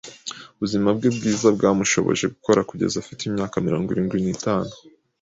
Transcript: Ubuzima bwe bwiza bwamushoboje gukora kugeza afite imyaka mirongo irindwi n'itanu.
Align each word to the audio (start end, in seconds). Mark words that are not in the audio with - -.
Ubuzima 0.55 0.87
bwe 0.97 1.09
bwiza 1.15 1.47
bwamushoboje 1.55 2.25
gukora 2.35 2.65
kugeza 2.69 2.95
afite 2.99 3.21
imyaka 3.25 3.55
mirongo 3.67 3.87
irindwi 3.91 4.17
n'itanu. 4.21 4.71